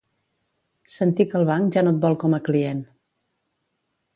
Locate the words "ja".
1.77-1.83